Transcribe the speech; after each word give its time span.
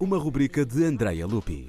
uma 0.00 0.16
rubrica 0.16 0.64
de 0.64 0.82
Andrea 0.82 1.26
Lupi. 1.26 1.68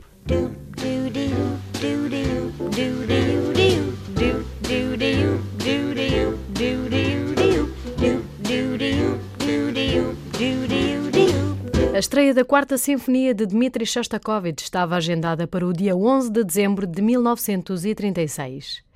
A 11.93 11.99
estreia 11.99 12.33
da 12.33 12.45
Quarta 12.45 12.77
Sinfonia 12.77 13.33
de 13.33 13.45
Dmitri 13.45 13.85
Shostakovich 13.85 14.63
estava 14.63 14.95
agendada 14.95 15.45
para 15.45 15.67
o 15.67 15.73
dia 15.73 15.93
11 15.93 16.31
de 16.31 16.43
dezembro 16.45 16.87
de 16.87 17.01
1936. 17.01 18.90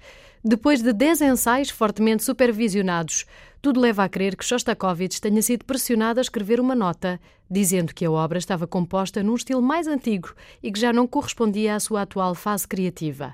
Depois 0.47 0.79
de 0.79 0.93
dez 0.93 1.21
ensaios 1.21 1.71
fortemente 1.71 2.23
supervisionados, 2.23 3.25
tudo 3.63 3.79
leva 3.79 4.03
a 4.03 4.07
crer 4.07 4.35
que 4.35 4.45
Shostakovich 4.45 5.19
tenha 5.19 5.41
sido 5.41 5.65
pressionado 5.65 6.19
a 6.19 6.21
escrever 6.21 6.59
uma 6.59 6.75
nota, 6.75 7.19
dizendo 7.49 7.95
que 7.95 8.05
a 8.05 8.11
obra 8.11 8.37
estava 8.37 8.67
composta 8.67 9.23
num 9.23 9.33
estilo 9.33 9.59
mais 9.59 9.87
antigo 9.87 10.35
e 10.61 10.71
que 10.71 10.79
já 10.79 10.93
não 10.93 11.07
correspondia 11.07 11.75
à 11.75 11.79
sua 11.79 12.03
atual 12.03 12.35
fase 12.35 12.67
criativa. 12.67 13.33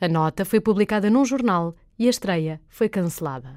A 0.00 0.08
nota 0.08 0.44
foi 0.44 0.58
publicada 0.58 1.08
num 1.08 1.24
jornal 1.24 1.72
e 1.96 2.08
a 2.08 2.10
estreia 2.10 2.60
foi 2.68 2.88
cancelada. 2.88 3.52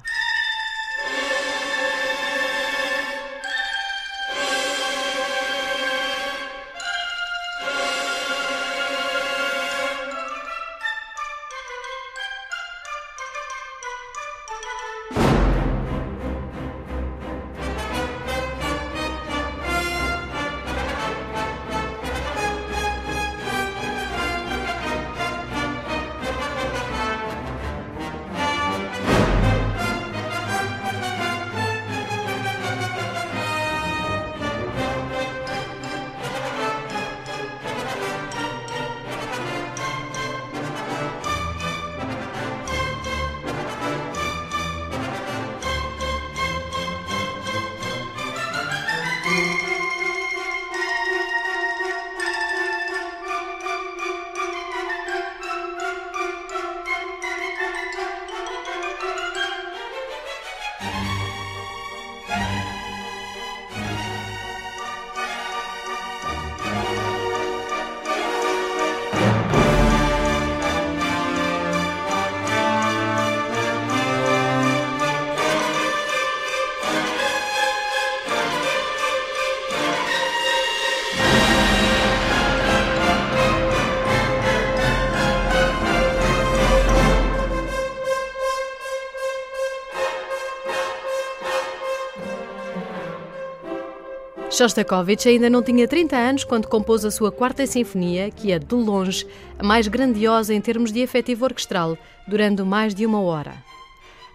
Shostakovich 94.54 95.28
ainda 95.28 95.50
não 95.50 95.64
tinha 95.64 95.88
30 95.88 96.16
anos 96.16 96.44
quando 96.44 96.68
compôs 96.68 97.04
a 97.04 97.10
sua 97.10 97.32
quarta 97.32 97.66
sinfonia, 97.66 98.30
que 98.30 98.52
é, 98.52 98.58
de 98.60 98.72
longe, 98.72 99.26
a 99.58 99.64
mais 99.64 99.88
grandiosa 99.88 100.54
em 100.54 100.60
termos 100.60 100.92
de 100.92 101.00
efetivo 101.00 101.44
orquestral, 101.44 101.98
durando 102.24 102.64
mais 102.64 102.94
de 102.94 103.04
uma 103.04 103.20
hora. 103.20 103.56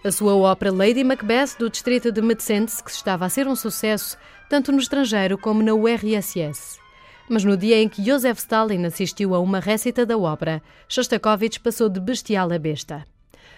A 0.04 0.12
sua 0.12 0.36
ópera 0.36 0.70
Lady 0.70 1.02
Macbeth, 1.02 1.56
do 1.58 1.70
distrito 1.70 2.12
de 2.12 2.20
Medcens, 2.20 2.82
que 2.82 2.90
estava 2.90 3.24
a 3.24 3.30
ser 3.30 3.48
um 3.48 3.56
sucesso 3.56 4.18
tanto 4.50 4.70
no 4.70 4.78
estrangeiro 4.78 5.38
como 5.38 5.62
na 5.62 5.72
URSS. 5.72 6.78
Mas 7.26 7.42
no 7.42 7.56
dia 7.56 7.78
em 7.78 7.88
que 7.88 8.04
Joseph 8.04 8.40
Stalin 8.40 8.84
assistiu 8.84 9.34
a 9.34 9.40
uma 9.40 9.58
récita 9.58 10.04
da 10.04 10.18
ópera, 10.18 10.62
Shostakovich 10.86 11.58
passou 11.60 11.88
de 11.88 11.98
bestial 11.98 12.52
a 12.52 12.58
besta. 12.58 13.06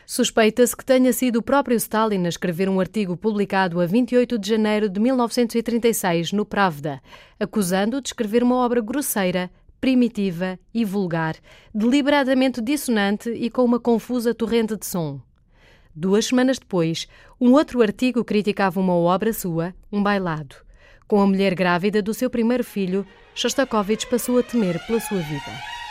Suspeita-se 0.06 0.76
que 0.76 0.84
tenha 0.84 1.12
sido 1.12 1.36
o 1.36 1.42
próprio 1.42 1.76
Stalin 1.76 2.26
a 2.26 2.28
escrever 2.28 2.68
um 2.68 2.80
artigo 2.80 3.16
publicado 3.16 3.80
a 3.80 3.86
28 3.86 4.38
de 4.38 4.48
janeiro 4.48 4.88
de 4.88 5.00
1936 5.00 6.32
no 6.32 6.44
Pravda, 6.44 7.00
acusando-o 7.38 8.00
de 8.00 8.08
escrever 8.08 8.42
uma 8.42 8.56
obra 8.56 8.80
grosseira, 8.80 9.50
primitiva 9.80 10.58
e 10.72 10.84
vulgar, 10.84 11.36
deliberadamente 11.74 12.60
dissonante 12.60 13.30
e 13.30 13.48
com 13.48 13.64
uma 13.64 13.80
confusa 13.80 14.34
torrente 14.34 14.76
de 14.76 14.86
som. 14.86 15.20
Duas 15.94 16.26
semanas 16.26 16.58
depois, 16.58 17.06
um 17.41 17.52
outro 17.52 17.82
artigo 17.82 18.24
criticava 18.24 18.80
uma 18.80 18.94
obra 18.94 19.32
sua, 19.32 19.74
um 19.91 20.02
bailado. 20.02 20.56
Com 21.06 21.20
a 21.20 21.26
mulher 21.26 21.54
grávida 21.54 22.00
do 22.00 22.14
seu 22.14 22.30
primeiro 22.30 22.64
filho, 22.64 23.06
Shostakovich 23.34 24.06
passou 24.06 24.38
a 24.38 24.42
temer 24.42 24.78
pela 24.86 25.00
sua 25.00 25.18
vida. 25.18 25.81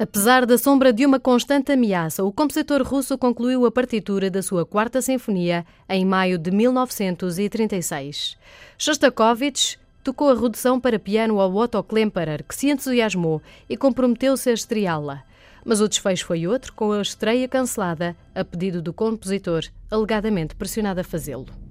Apesar 0.00 0.46
da 0.46 0.56
sombra 0.56 0.92
de 0.92 1.04
uma 1.04 1.18
constante 1.18 1.72
ameaça, 1.72 2.22
o 2.22 2.30
compositor 2.30 2.82
russo 2.84 3.18
concluiu 3.18 3.66
a 3.66 3.72
partitura 3.72 4.30
da 4.30 4.40
sua 4.40 4.64
Quarta 4.64 5.02
Sinfonia 5.02 5.66
em 5.88 6.04
maio 6.04 6.38
de 6.38 6.52
1936. 6.52 8.36
Shostakovich 8.78 9.76
tocou 10.04 10.30
a 10.30 10.40
redução 10.40 10.78
para 10.78 11.00
piano 11.00 11.40
ao 11.40 11.52
Otto 11.52 11.82
Klemperer, 11.82 12.44
que 12.44 12.54
se 12.54 12.70
entusiasmou 12.70 13.42
e 13.68 13.76
comprometeu-se 13.76 14.48
a 14.48 14.52
estreá-la. 14.52 15.24
Mas 15.64 15.80
o 15.80 15.88
desfecho 15.88 16.26
foi 16.26 16.46
outro, 16.46 16.72
com 16.74 16.92
a 16.92 17.02
estreia 17.02 17.48
cancelada 17.48 18.16
a 18.36 18.44
pedido 18.44 18.80
do 18.80 18.92
compositor, 18.92 19.64
alegadamente 19.90 20.54
pressionado 20.54 21.00
a 21.00 21.04
fazê-lo. 21.04 21.67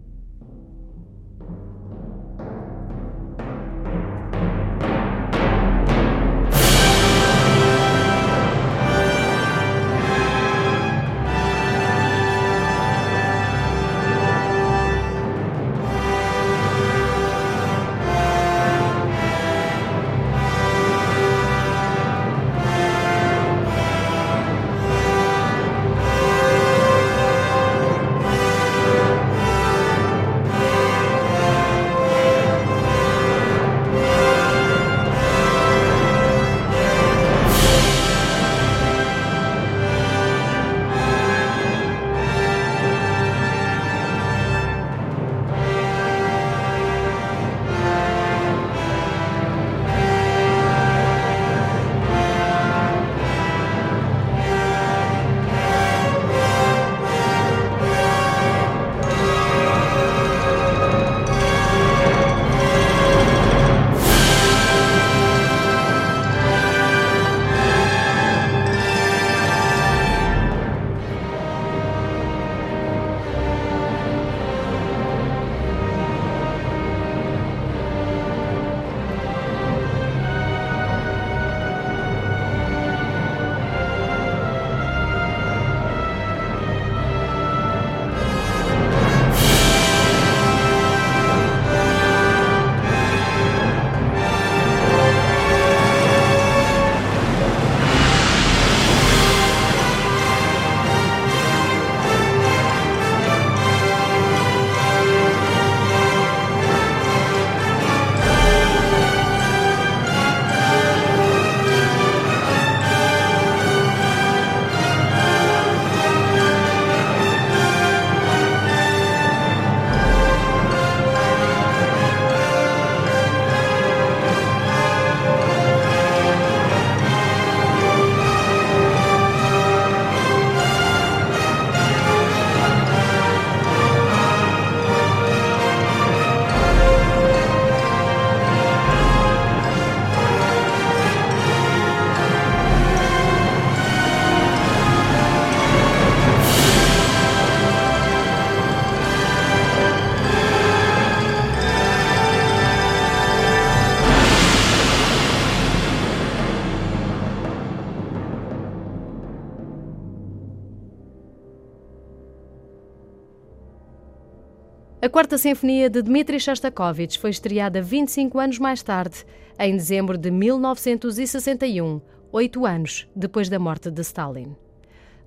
Quarta 165.17 165.35
Sinfonia 165.35 165.89
de 165.89 166.03
Dmitri 166.03 166.39
Shostakovich 166.39 167.17
foi 167.17 167.31
estreada 167.31 167.81
25 167.81 168.37
anos 168.37 168.59
mais 168.59 168.83
tarde, 168.83 169.25
em 169.57 169.75
dezembro 169.75 170.15
de 170.15 170.29
1961, 170.29 171.99
oito 172.31 172.67
anos 172.67 173.07
depois 173.15 173.49
da 173.49 173.57
morte 173.57 173.89
de 173.89 173.99
Stalin. 174.03 174.55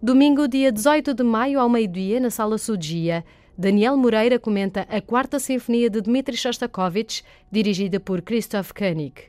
Domingo, 0.01 0.47
dia 0.47 0.71
18 0.71 1.13
de 1.13 1.25
maio, 1.25 1.59
ao 1.59 1.69
meio-dia, 1.69 2.21
na 2.21 2.31
Sala 2.31 2.57
Sudia, 2.57 3.25
Daniel 3.59 3.97
Moreira 3.97 4.39
comenta 4.39 4.83
a 4.83 5.01
Quarta 5.01 5.41
Sinfonia 5.41 5.91
de 5.91 6.01
Dmitri 6.01 6.37
Shostakovich, 6.37 7.25
dirigida 7.51 7.99
por 7.99 8.23
Christoph 8.23 8.71
Koenig. 8.71 9.25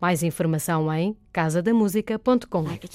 Mais 0.00 0.22
informação 0.22 0.90
em 0.94 1.14
casadamusica.com. 1.30 2.62
Like 2.62 2.88